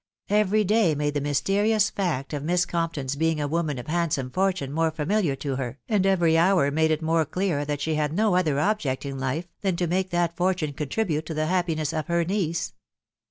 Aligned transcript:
Every 0.31 0.63
day 0.63 0.95
mads 0.95 1.13
tha 1.13 1.21
mysterious 1.21 1.91
fact 1.91 2.33
of 2.33 2.41
Mist 2.43 2.67
Compura'a 2.67 3.15
being 3.19 3.39
a 3.39 3.47
woman 3.47 3.77
of 3.77 3.85
hand 3.85 4.13
some 4.13 4.31
fortune 4.31 4.71
more 4.71 4.89
familiar 4.89 5.35
to 5.35 5.57
hear, 5.57 5.77
and 5.87 6.07
every 6.07 6.39
hour 6.39 6.71
mads 6.71 6.89
it 6.93 7.01
more 7.03 7.23
clear 7.23 7.65
that 7.65 7.81
she 7.81 7.93
had 7.93 8.11
no 8.11 8.35
other 8.35 8.59
object 8.59 9.05
in 9.05 9.19
life 9.19 9.45
than 9.61 9.75
to 9.75 9.85
make 9.85 10.09
that 10.09 10.35
fortune 10.35 10.73
contribute 10.73 11.27
to 11.27 11.35
the 11.35 11.45
happiness 11.45 11.93
of 11.93 12.07
her 12.07 12.25
nieae. 12.25 12.71